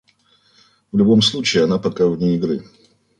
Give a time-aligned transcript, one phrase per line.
[0.91, 2.63] В любом случае, он пока вне игры.